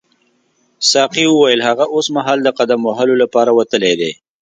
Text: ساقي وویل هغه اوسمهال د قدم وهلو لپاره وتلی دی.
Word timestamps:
ساقي 0.89 1.25
وویل 1.29 1.61
هغه 1.69 1.85
اوسمهال 1.95 2.37
د 2.43 2.47
قدم 2.59 2.79
وهلو 2.85 3.13
لپاره 3.23 3.51
وتلی 3.53 3.93
دی. 4.01 4.11